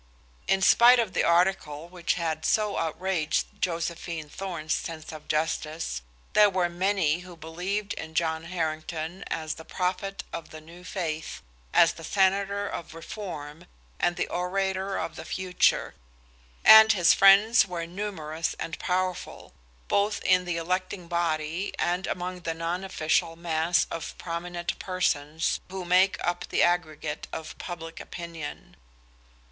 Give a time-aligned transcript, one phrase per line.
[0.47, 6.01] In spite of the article which had so outraged Josephine Thorn's sense of justice,
[6.33, 11.43] there were many who believed in John Harrington as the prophet of the new faith,
[11.71, 13.67] as the senator of reform
[13.99, 15.93] and the orator of the future,
[16.65, 19.53] and his friends were numerous and powerful,
[19.87, 25.85] both in the electing body and among the non official mass of prominent persons who
[25.85, 28.75] make up the aggregate of public opinion.